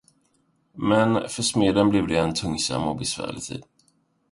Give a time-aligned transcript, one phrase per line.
[0.73, 3.63] Men för smeden blev det en tungsam och besvärlig tid.